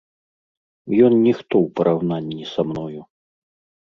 Ён 1.09 1.13
ніхто 1.27 1.53
ў 1.65 1.73
параўнанні 1.81 2.51
са 2.53 2.61
мною. 2.71 3.01